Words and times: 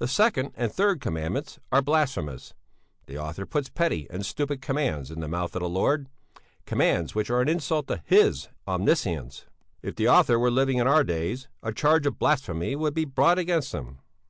"'The 0.00 0.06
second 0.08 0.52
and 0.54 0.70
third 0.70 1.00
Commandments 1.00 1.58
are 1.72 1.80
blasphemous; 1.80 2.52
the 3.06 3.16
author 3.16 3.46
puts 3.46 3.70
petty 3.70 4.06
and 4.10 4.26
stupid 4.26 4.60
commands 4.60 5.10
in 5.10 5.20
the 5.20 5.28
mouth 5.28 5.56
of 5.56 5.62
the 5.62 5.68
Lord; 5.70 6.08
commands 6.66 7.14
which 7.14 7.30
are 7.30 7.40
an 7.40 7.48
insult 7.48 7.86
to 7.88 8.02
His 8.04 8.48
omniscience; 8.68 9.46
if 9.80 9.96
the 9.96 10.08
author 10.10 10.38
were 10.38 10.50
living 10.50 10.76
in 10.76 10.86
our 10.86 11.04
days, 11.04 11.48
a 11.62 11.72
charge 11.72 12.04
of 12.06 12.18
blasphemy 12.18 12.76
would 12.76 12.92
be 12.92 13.06
brought 13.06 13.38
against 13.38 13.72
him. 13.72 14.00